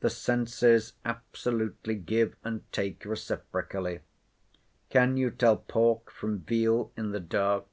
The 0.00 0.08
senses 0.08 0.94
absolutely 1.04 1.94
give 1.96 2.36
and 2.42 2.62
take 2.72 3.04
reciprocally. 3.04 4.00
Can 4.88 5.18
you 5.18 5.30
tell 5.30 5.58
pork 5.58 6.10
from 6.10 6.38
veal 6.38 6.90
in 6.96 7.10
the 7.10 7.20
dark? 7.20 7.66